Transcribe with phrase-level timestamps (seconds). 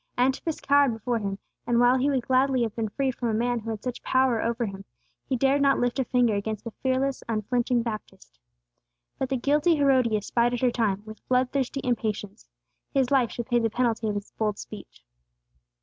[0.17, 3.59] Antipas cowered before him; and while he would gladly have been freed from a man
[3.59, 4.83] who had such power over him,
[5.29, 8.39] he dared not lift a finger against the fearless, unflinching Baptist.
[9.19, 12.47] But the guilty Herodias bided her time, with blood thirsty impatience;
[12.91, 15.03] his life should pay the penalty of his bold speech.